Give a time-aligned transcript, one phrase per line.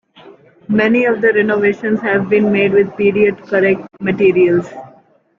[0.67, 4.67] Many of the renovations have been made with period correct materials.